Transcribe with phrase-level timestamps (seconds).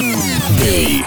[0.00, 1.04] BCM.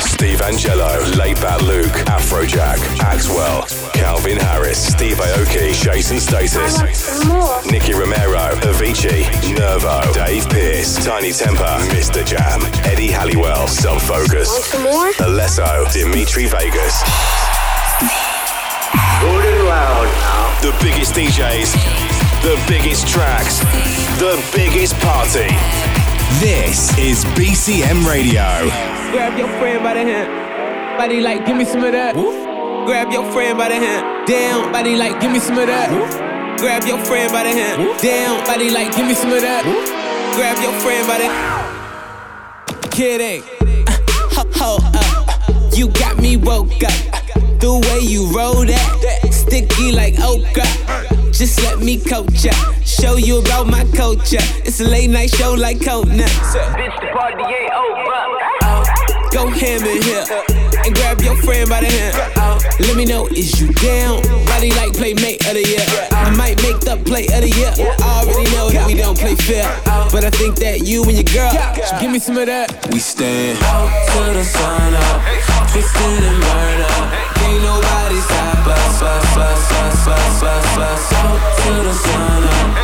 [0.00, 1.02] Steve Angello,
[1.40, 6.80] Bat Luke, Afrojack, Axwell, Calvin Harris, Steve Aoki, Jason Status,
[7.66, 9.26] Nicky Romero, Avicii,
[9.58, 12.24] Nervo, Dave Pearce, Tinie Tempah, Mr.
[12.24, 14.72] Jam, Eddie Halliwell, Some Focus,
[15.18, 17.02] Alesso, Dimitri Vegas.
[19.20, 20.60] Good and loud now.
[20.62, 21.72] The biggest DJs,
[22.42, 23.58] the biggest tracks,
[24.20, 26.07] the biggest party.
[26.36, 28.44] This is BCM Radio.
[29.10, 30.28] Grab your friend by the hand.
[30.96, 32.14] Body like, give me some of that.
[32.14, 34.28] Grab your friend by the hand.
[34.28, 35.88] Down, body like, give me some of that.
[36.60, 38.00] Grab your friend by the hand.
[38.00, 39.64] Down, body like, give me some of that.
[40.36, 43.42] Grab your friend by the Kidding.
[43.88, 45.76] Uh, ho, up.
[45.76, 47.17] You got me woke up.
[47.60, 50.62] The way you roll that, sticky like okra.
[51.32, 52.52] Just let me coach ya,
[52.84, 54.42] show you about my culture.
[54.64, 56.18] It's a late night show like Conan.
[56.18, 57.98] Bitch, the party ain't over.
[59.30, 60.24] Go ham in here
[60.86, 62.70] and grab your friend by the hand.
[62.80, 64.22] Let me know, is you down?
[64.46, 65.84] Body like playmate of the year.
[66.12, 67.72] I might make the play of the year.
[67.76, 69.68] I already know that we don't play fair.
[70.10, 72.70] But I think that you and your girl should give me some of that.
[72.92, 75.22] We stand out to the sun up,
[75.72, 77.27] twisted and burn up.
[77.48, 81.32] Ain't nobody stop the sun up, nobody stop
[81.78, 82.78] the sun up,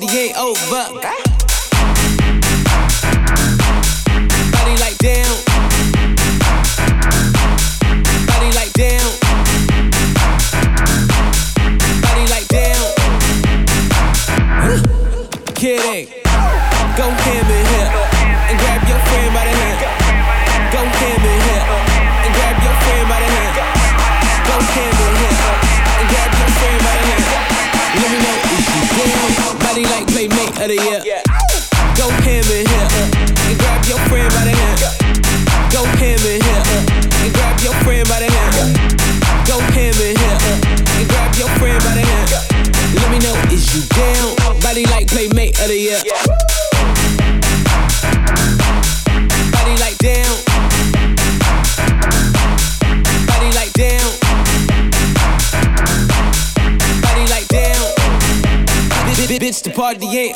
[0.00, 1.31] Ain't over.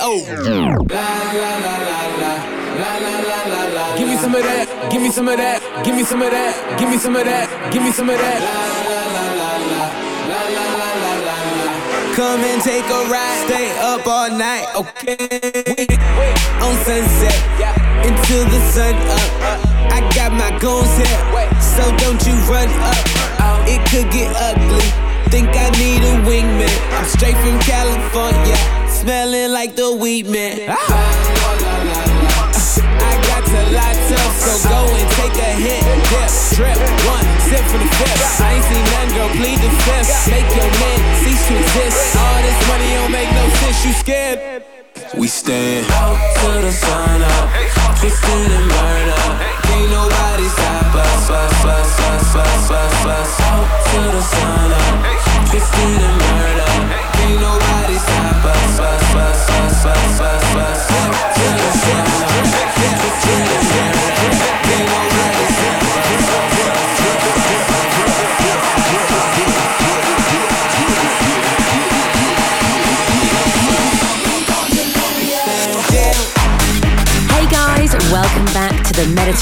[0.00, 0.36] Over.
[3.96, 4.66] Give me some of that.
[4.90, 5.82] Give me some of that.
[5.84, 6.78] Give me some of that.
[6.78, 7.72] Give me some of that.
[7.72, 8.40] Give me some of that.
[12.16, 15.84] Come and take a ride, stay up all night, okay?
[16.64, 17.36] On sunset,
[18.08, 19.28] until the sun up.
[19.92, 21.20] I got my goons here,
[21.60, 23.04] so don't you run up.
[23.68, 24.80] It could get ugly.
[25.28, 26.72] Think I need a wingman.
[26.96, 28.56] I'm straight from California,
[28.96, 30.56] smelling like the weed man.
[30.68, 30.76] Ah.
[32.80, 35.84] I got to light up, so go and take a hit.
[36.08, 38.40] Dip, drip, one sip for the fifth.
[38.40, 40.08] I ain't seen none, girl, plead the fifth.
[40.32, 42.16] Make your man cease to exist.
[42.16, 44.64] All this money don't make no sense, you scared.
[45.16, 47.48] We stand out to the sun up,
[48.00, 48.55] twisted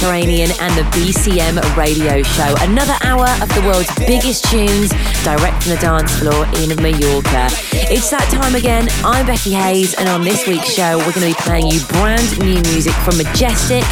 [0.04, 2.54] Mediterranean and the BCM radio show.
[2.60, 4.90] Another hour of the world's biggest tunes
[5.24, 7.48] direct from the dance floor in Mallorca.
[7.72, 8.86] It's that time again.
[9.02, 12.38] I'm Becky Hayes, and on this week's show, we're going to be playing you brand
[12.40, 13.84] new music from Majestic,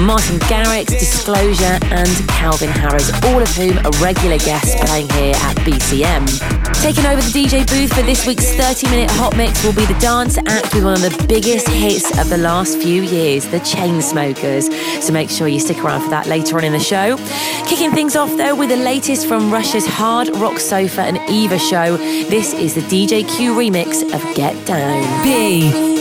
[0.00, 5.56] Martin Garrix, Disclosure, and Calvin Harris, all of whom are regular guests playing here at
[5.58, 6.59] BCM.
[6.80, 9.98] Taking over the DJ booth for this week's 30 minute hot mix will be the
[10.00, 14.72] dance act with one of the biggest hits of the last few years, the Chainsmokers.
[15.02, 17.18] So make sure you stick around for that later on in the show.
[17.66, 21.98] Kicking things off though with the latest from Russia's Hard Rock Sofa and Eva show.
[21.98, 25.22] This is the DJ Q remix of Get Down.
[25.22, 25.99] B.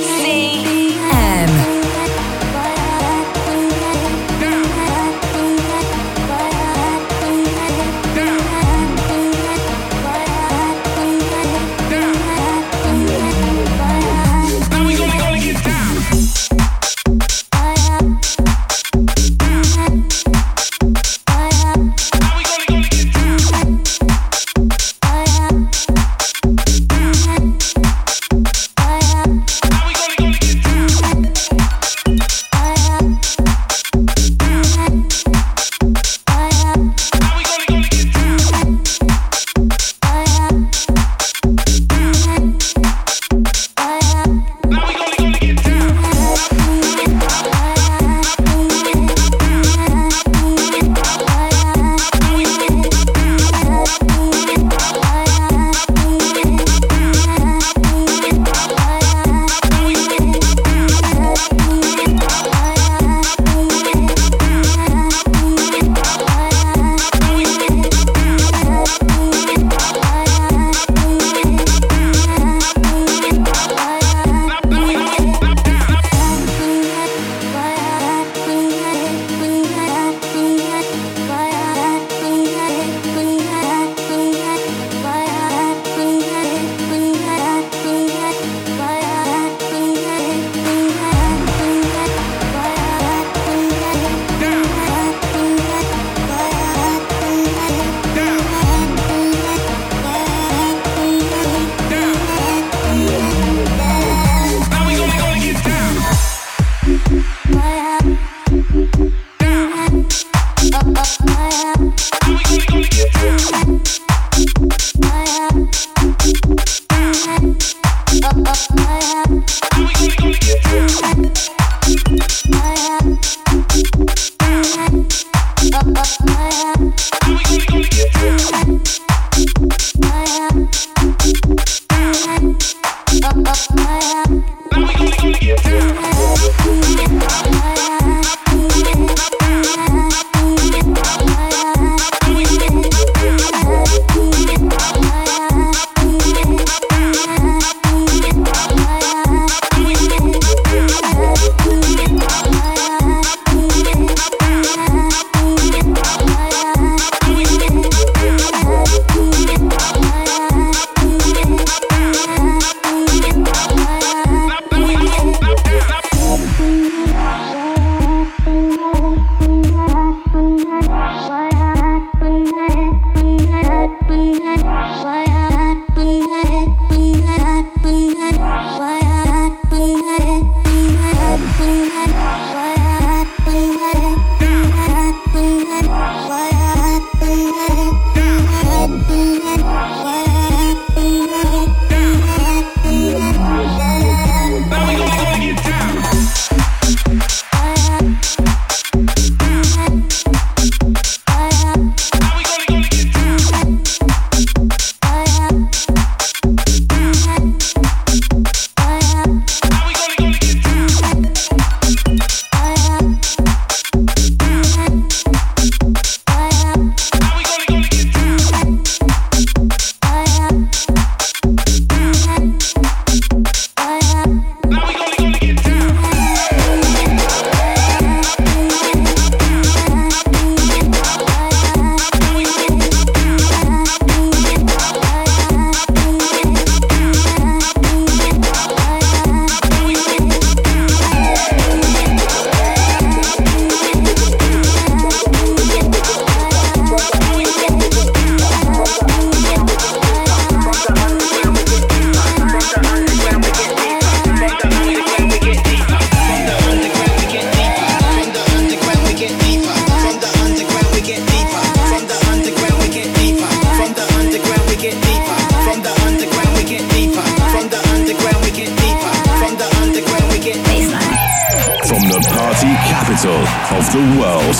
[273.72, 274.56] of the world.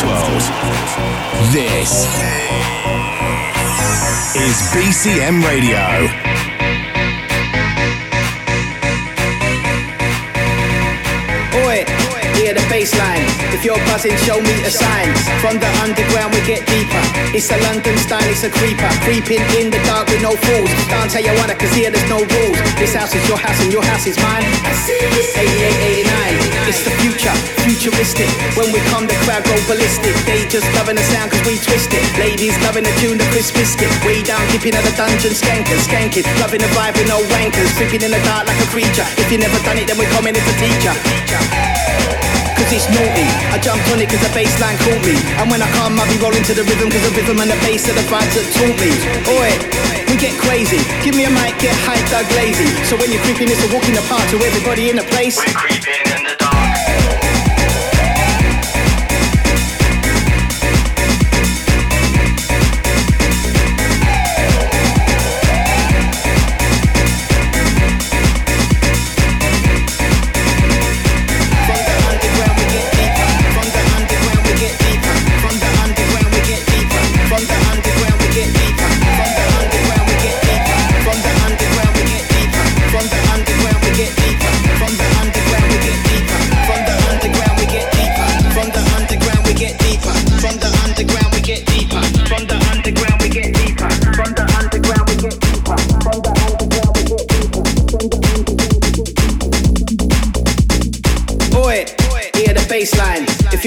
[1.52, 2.06] This
[4.36, 6.29] is BCM Radio.
[12.50, 13.22] Hear the bass line.
[13.54, 15.14] If you're buzzing, show me a sign.
[15.38, 17.04] From the underground, we get deeper.
[17.30, 18.90] It's a London style, it's a creeper.
[19.06, 20.72] Creeping in the dark with no fools.
[20.90, 22.58] Can't tell you what, cause here there's no rules.
[22.82, 24.50] This house is your house and your house is mine.
[24.90, 26.66] 88, 89.
[26.66, 27.36] It's the future,
[27.70, 28.30] futuristic.
[28.58, 30.18] When we come, the crowd go ballistic.
[30.26, 32.06] They just loving the sound cause we twist it.
[32.18, 33.94] Ladies loving the tune, the crisp biscuit.
[34.02, 36.26] Way down, dipping at the dungeon, skanking, skanking.
[36.42, 37.70] Loving the vibe with no wankers.
[37.78, 39.06] Creeping in the dark like a creature.
[39.22, 40.94] If you never done it, then we're coming as a teacher.
[41.30, 42.29] Cause
[42.72, 43.26] it's naughty.
[43.50, 45.18] I jumped on it cause the bassline caught me.
[45.42, 47.60] And when I come, I'll be rolling to the rhythm cause the rhythm and the
[47.66, 48.92] bass are the vibes that taught me.
[49.26, 49.52] Oi,
[50.10, 50.82] we get crazy.
[51.02, 52.70] Give me a mic, get hyped, Doug lazy.
[52.86, 55.38] So when you're creeping, it's a walk in the park to everybody in the place.
[55.38, 56.49] We're creeping in the dark.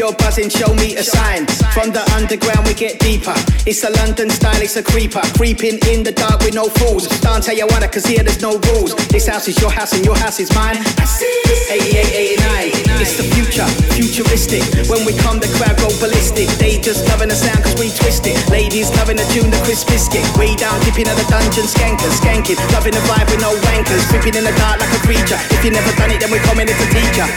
[0.01, 1.45] Buzzing, show me a sign.
[1.77, 3.37] From the underground, we get deeper.
[3.69, 5.21] It's a London style, it's a creeper.
[5.37, 7.05] Creeping in the dark with no fools.
[7.21, 8.97] Don't tell you what, cause here there's no rules.
[9.13, 10.81] This house is your house and your house is mine.
[10.81, 13.05] 88, 89.
[13.05, 14.65] It's the future, futuristic.
[14.89, 16.49] When we come, the crowd go ballistic.
[16.57, 18.41] They just loving the sound cause we twist it.
[18.49, 20.25] Ladies loving the tune, the crisp biscuit.
[20.41, 22.57] Way down, dipping at the dungeon, skanking, skanking.
[22.73, 24.09] Loving the vibe with no wankers.
[24.09, 25.37] Creeping in the dark like a creature.
[25.53, 27.29] If you never done it, then we're coming as a teacher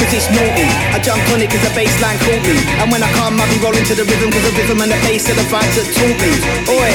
[0.00, 0.66] cause it's naughty.
[0.96, 2.56] I jump on it cause the bassline caught me.
[2.80, 5.00] And when I come, I'll be rolling to the rhythm cause the rhythm and the
[5.04, 6.32] bass are the vibes that taught me.
[6.72, 6.92] Oi,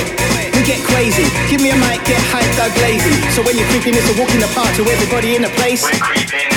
[0.58, 1.30] we get crazy.
[1.48, 3.14] Give me a mic, get hyped, Doug lazy.
[3.38, 5.86] So when you're creeping, it's a walk in the park to everybody in the place.
[5.86, 6.55] We're creeping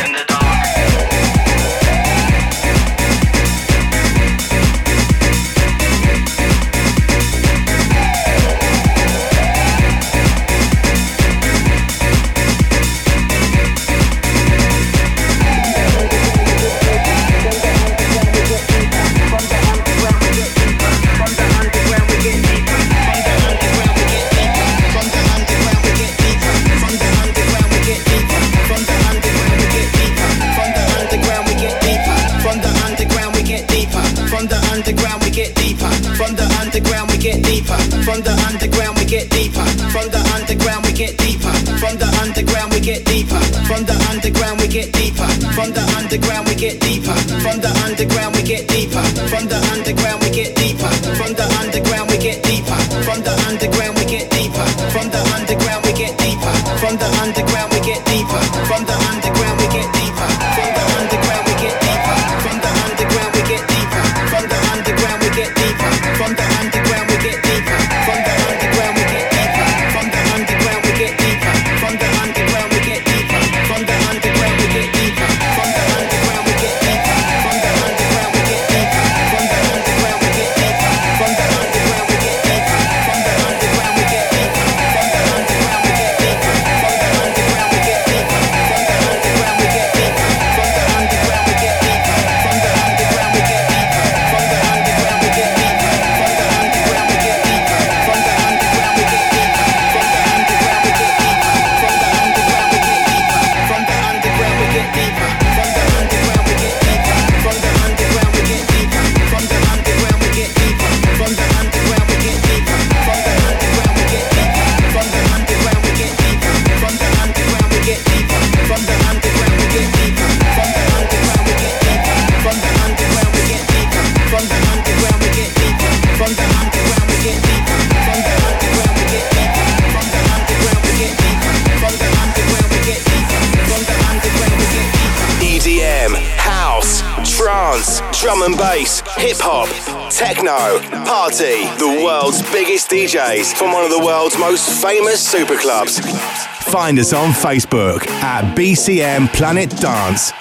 [146.88, 150.32] Find us on Facebook at BCM Planet Dance.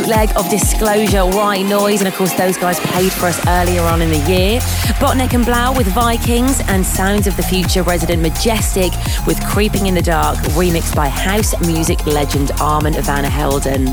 [0.00, 4.00] Bootleg of Disclosure, White Noise, and of course, those guys played for us earlier on
[4.00, 4.60] in the year.
[4.98, 8.92] Botnek and Blau with Vikings, and Sounds of the Future resident Majestic
[9.26, 13.84] with Creeping in the Dark, remixed by house music legend Armand Van Helden.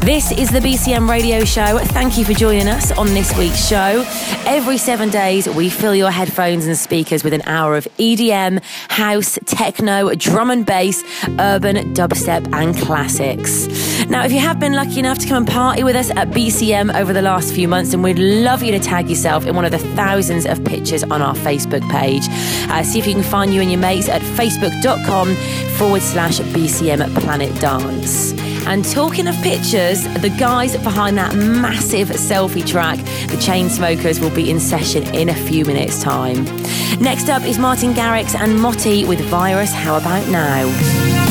[0.00, 1.78] This is the BCM Radio Show.
[1.78, 4.04] Thank you for joining us on this week's show.
[4.44, 9.38] Every seven days, we fill your headphones and speakers with an hour of EDM, house,
[9.46, 11.02] techno, drum and bass,
[11.38, 13.66] urban, dubstep, and classics.
[14.08, 16.94] Now, if you have been lucky enough to come and party with us at BCM
[16.94, 19.70] over the last few months, then we'd love you to tag yourself in one of
[19.70, 22.22] the thousands of pictures on our Facebook page.
[22.70, 25.34] Uh, see if you can find you and your mates at facebook.com
[25.76, 28.32] forward slash BCM Planet Dance.
[28.66, 34.50] And talking of pictures, the guys behind that massive selfie track, the Chainsmokers, will be
[34.50, 36.44] in session in a few minutes' time.
[37.00, 41.23] Next up is Martin Garrix and MOTi with Virus How About Now?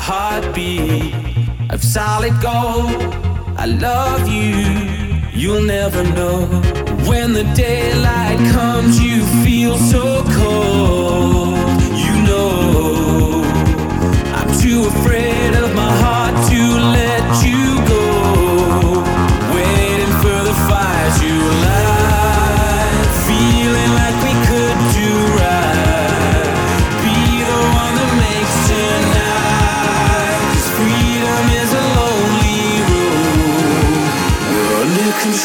[0.00, 1.14] heartbeat
[1.70, 2.90] of solid gold.
[3.56, 4.56] I love you,
[5.38, 6.46] you'll never know.
[7.08, 11.58] When the daylight comes, you feel so cold.
[12.04, 13.42] You know,
[14.38, 16.29] I'm too afraid of my heart.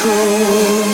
[0.08, 0.85] Oh.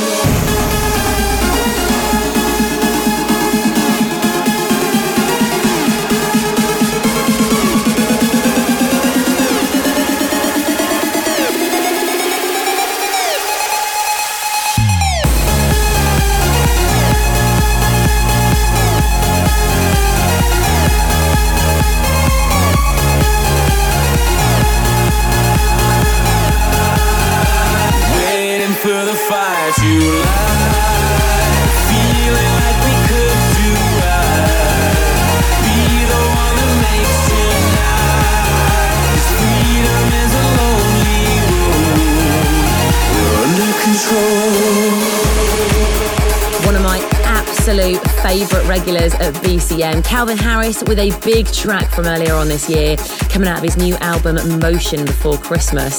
[49.91, 50.03] BCM.
[50.03, 52.95] Calvin Harris with a big track from earlier on this year,
[53.29, 55.97] coming out of his new album Motion before Christmas.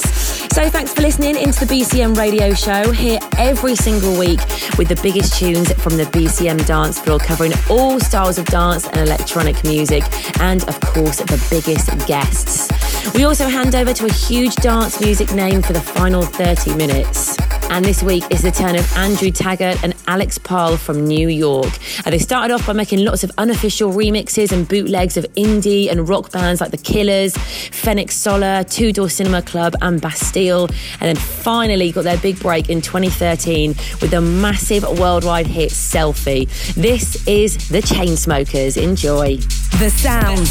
[0.53, 4.39] So thanks for listening into the BCM radio show here every single week
[4.77, 8.97] with the biggest tunes from the BCM dance floor, covering all styles of dance and
[8.97, 10.03] electronic music,
[10.39, 12.69] and of course, the biggest guests.
[13.13, 17.37] We also hand over to a huge dance music name for the final 30 minutes.
[17.69, 21.71] And this week is the turn of Andrew Taggart and Alex Pall from New York.
[22.05, 26.07] Uh, they started off by making lots of unofficial remixes and bootlegs of indie and
[26.07, 30.65] rock bands like The Killers, Phoenix Solar, Two Door Cinema Club, and Bastille.
[30.99, 33.69] And then finally got their big break in 2013
[34.01, 36.47] with the massive worldwide hit Selfie.
[36.75, 38.81] This is The Chainsmokers.
[38.81, 39.37] Enjoy.
[39.79, 40.41] The sound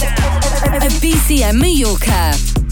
[0.83, 2.72] of BCM New Mallorca.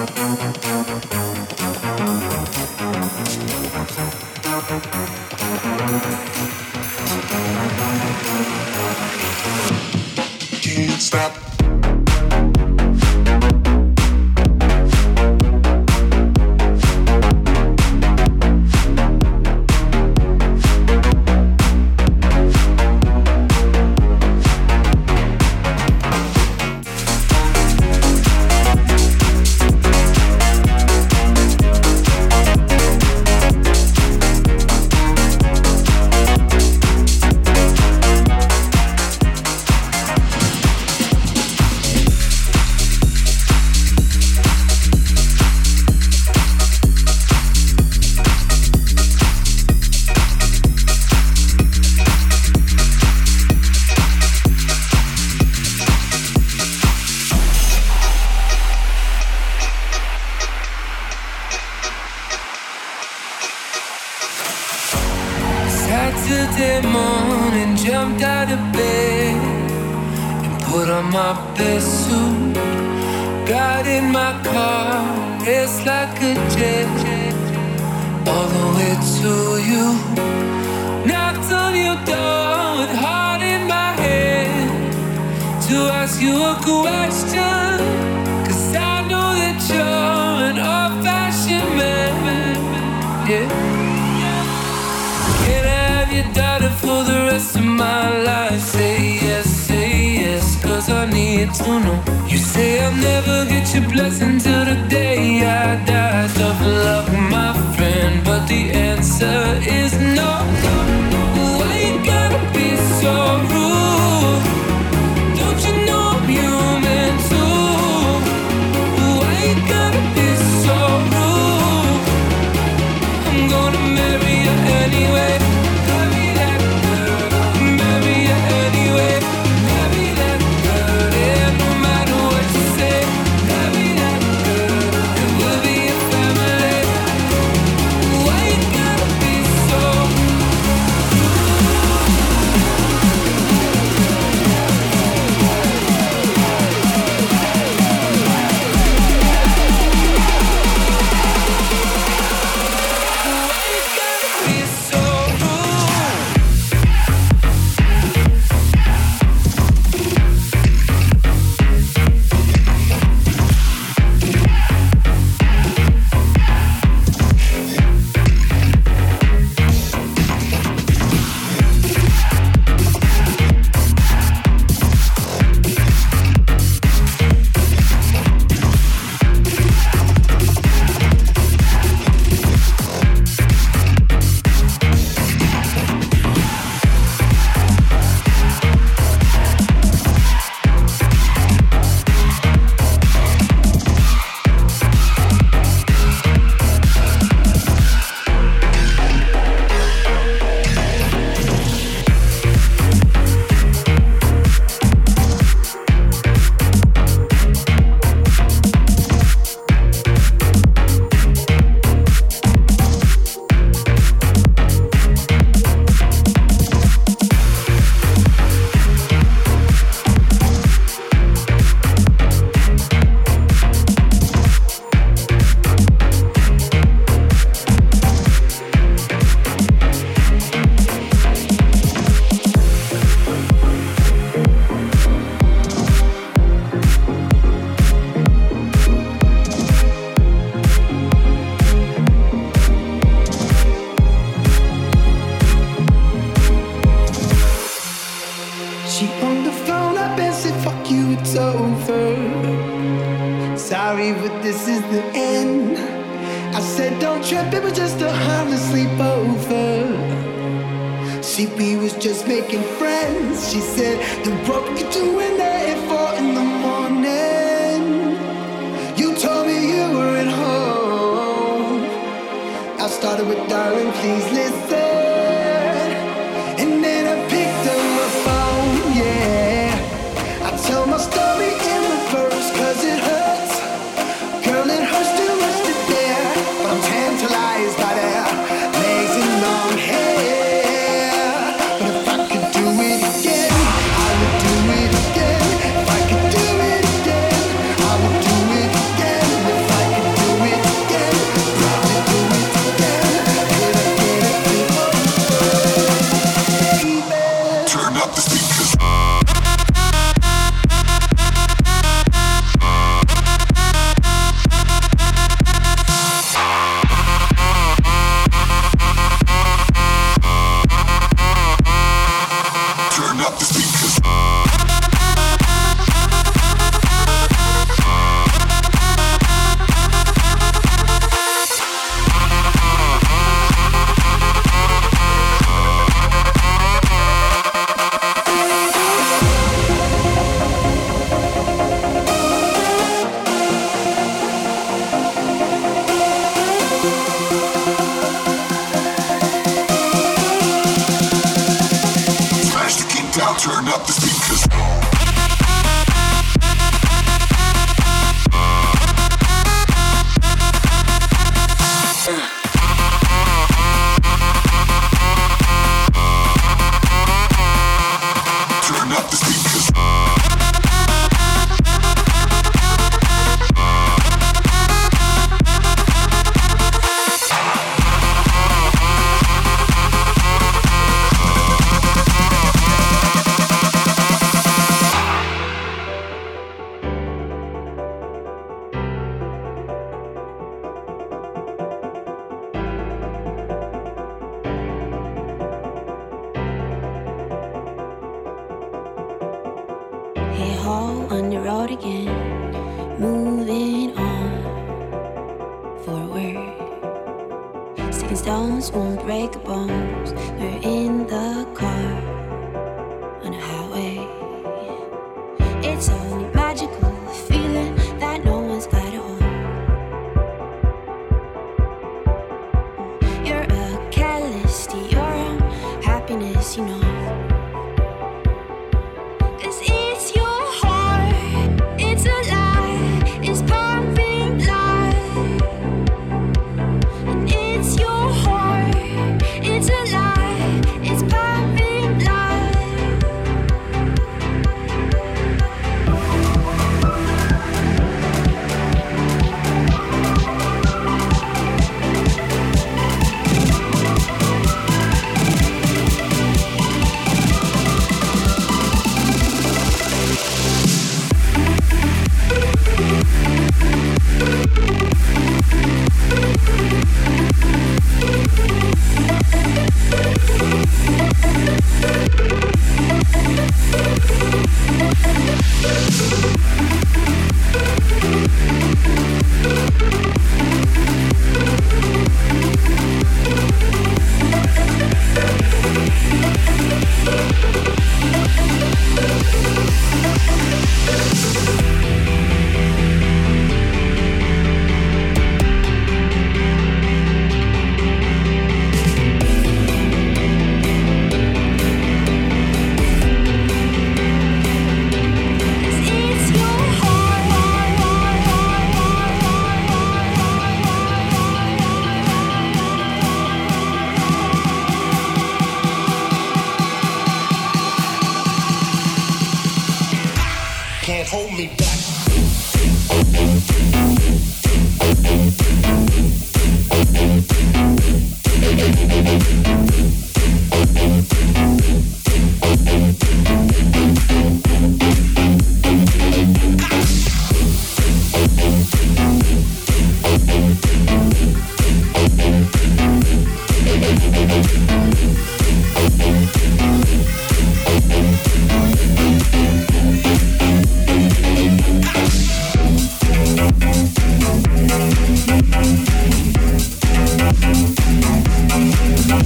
[559.11, 559.17] The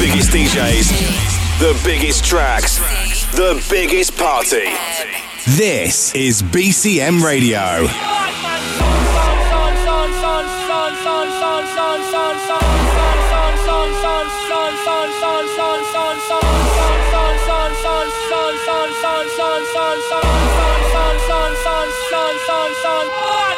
[0.00, 2.78] biggest DJs, the biggest tracks,
[3.36, 4.64] the biggest party.
[5.56, 7.86] This is BCM Radio.
[23.08, 23.40] 冠。
[23.44, 23.49] 啊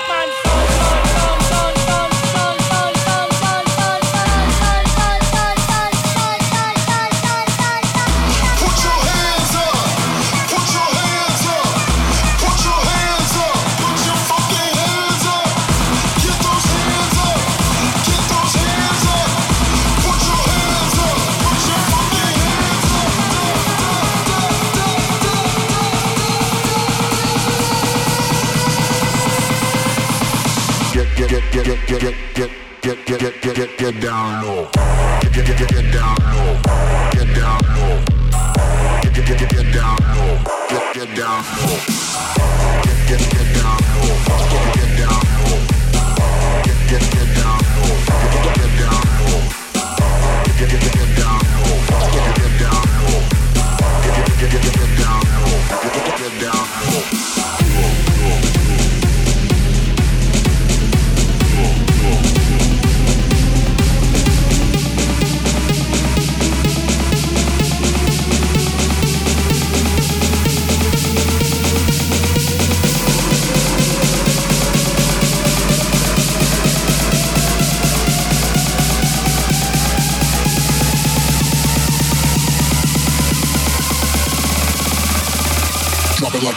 [33.83, 34.93] get down low.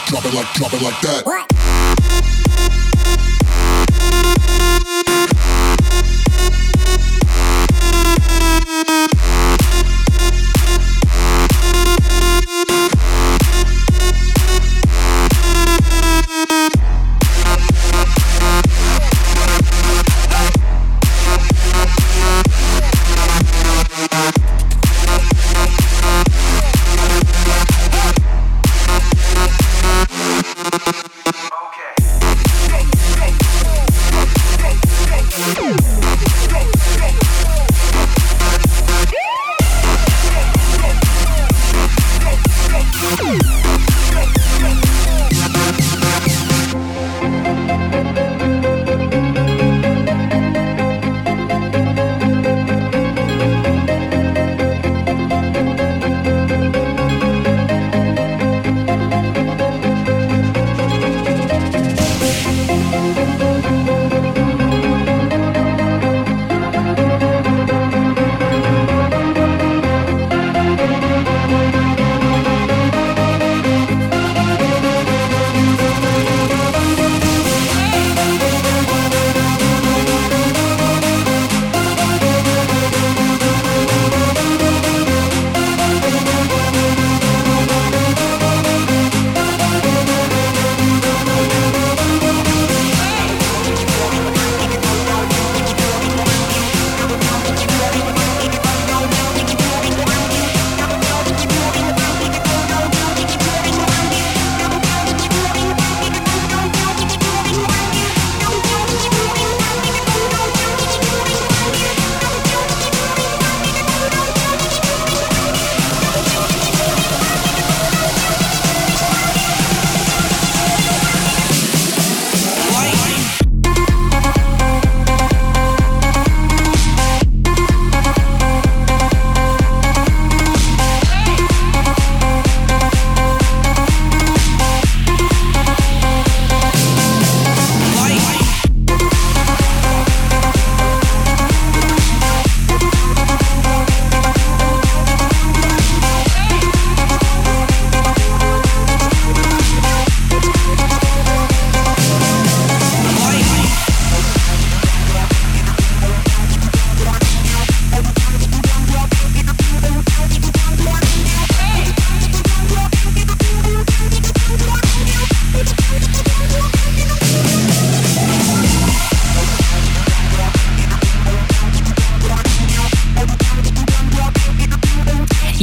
[0.08, 1.26] Drop it like drop it like that.
[1.26, 1.85] What?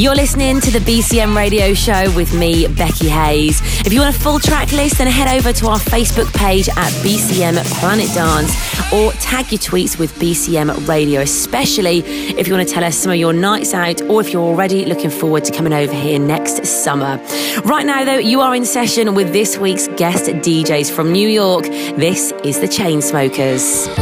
[0.03, 3.61] You're listening to the BCM radio show with me, Becky Hayes.
[3.87, 6.91] If you want a full track list, then head over to our Facebook page at
[7.05, 8.53] BCM Planet Dance
[8.93, 13.13] or tag your tweets with BCM Radio, especially if you want to tell us some
[13.13, 16.67] of your nights out or if you're already looking forward to coming over here next
[16.67, 17.25] summer.
[17.65, 21.63] Right now, though, you are in session with this week's guest DJs from New York.
[21.63, 24.02] This is the Chainsmokers.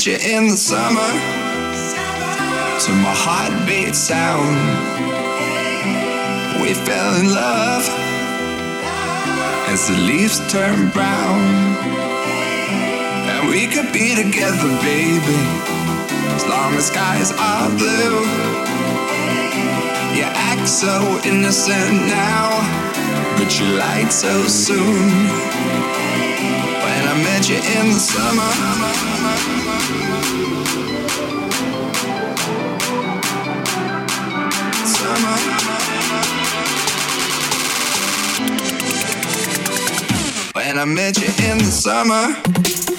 [0.00, 1.10] met you in the summer
[2.80, 4.56] to my heart heartbeat sound.
[6.62, 7.84] We fell in love
[9.68, 11.40] as the leaves turn brown.
[13.28, 15.40] And we could be together, baby,
[16.36, 18.24] as long as skies are blue.
[20.16, 22.48] You act so innocent now,
[23.36, 25.59] but you lied so soon.
[27.50, 28.50] You in the summer.
[40.52, 42.89] When I met you in the summer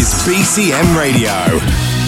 [0.00, 1.99] is BCM Radio.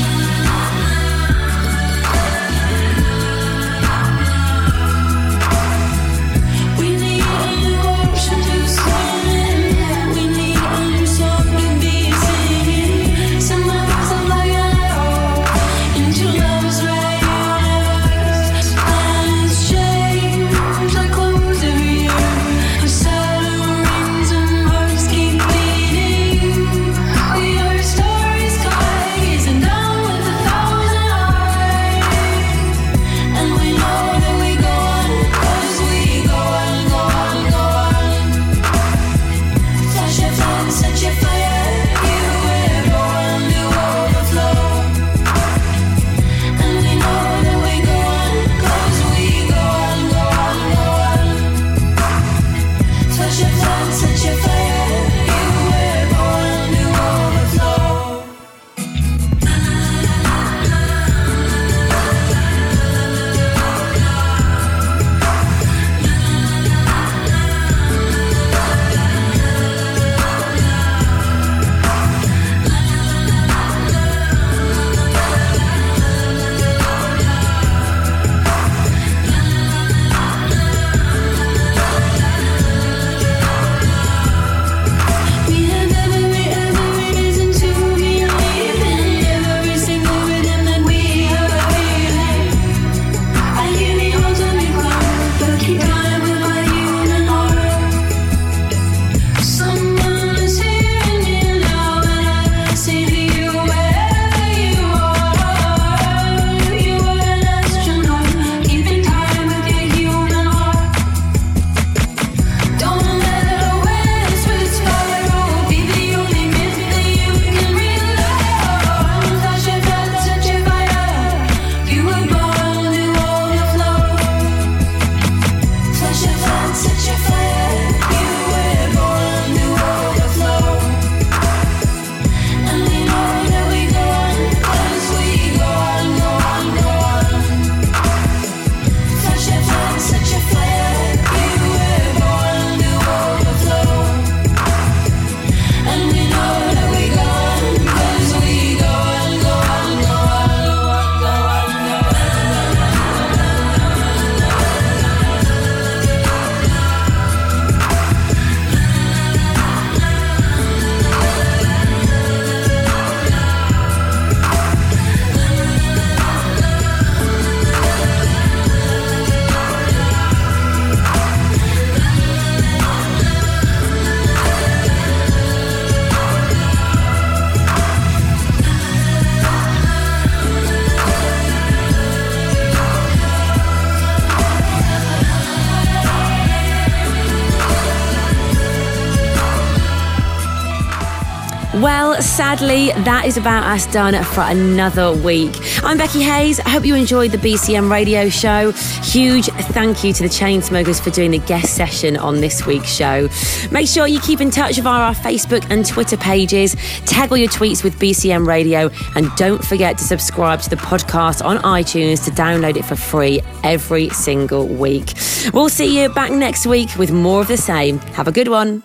[192.59, 195.57] Sadly, that is about us done for another week.
[195.83, 196.61] I'm Becky Hayes.
[196.61, 198.73] I hope you enjoyed the BCM radio show.
[199.03, 203.31] Huge thank you to the Chainsmokers for doing the guest session on this week's show.
[203.71, 206.77] Make sure you keep in touch via our Facebook and Twitter pages.
[207.07, 211.43] Tag all your tweets with BCM Radio and don't forget to subscribe to the podcast
[211.43, 215.15] on iTunes to download it for free every single week.
[215.55, 217.99] We'll see you back next week with more of the same.
[217.99, 218.83] Have a good one.